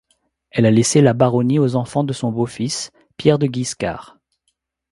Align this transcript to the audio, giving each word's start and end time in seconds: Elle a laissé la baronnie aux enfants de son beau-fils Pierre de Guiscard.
Elle 0.49 0.65
a 0.65 0.71
laissé 0.71 0.99
la 0.99 1.13
baronnie 1.13 1.59
aux 1.59 1.75
enfants 1.75 2.03
de 2.03 2.11
son 2.11 2.31
beau-fils 2.31 2.89
Pierre 3.17 3.37
de 3.37 3.45
Guiscard. 3.45 4.17